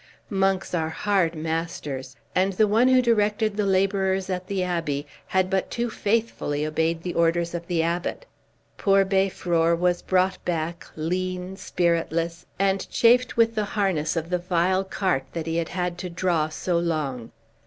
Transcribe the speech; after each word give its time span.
Monks 0.31 0.73
are 0.73 0.89
hard 0.89 1.35
masters, 1.35 2.15
and 2.33 2.53
the 2.53 2.67
one 2.67 2.87
who 2.87 3.03
directed 3.03 3.55
the 3.55 3.67
laborers 3.67 4.31
at 4.31 4.47
the 4.47 4.63
abbey 4.63 5.05
had 5.27 5.47
but 5.47 5.69
too 5.69 5.91
faithfully 5.91 6.65
obeyed 6.65 7.03
the 7.03 7.13
orders 7.13 7.53
of 7.53 7.67
the 7.67 7.83
Abbot. 7.83 8.25
Poor 8.79 9.05
Beiffror 9.05 9.75
was 9.75 10.01
brought 10.01 10.43
back, 10.43 10.87
lean, 10.95 11.55
spiritless, 11.55 12.47
and 12.57 12.89
chafed 12.89 13.37
with 13.37 13.53
the 13.53 13.65
harness 13.77 14.15
of 14.15 14.31
the 14.31 14.39
vile 14.39 14.83
cart 14.83 15.25
that 15.33 15.45
he 15.45 15.57
had 15.57 15.69
had 15.69 15.99
to 15.99 16.09
draw 16.09 16.49
so 16.49 16.79
long. 16.79 17.31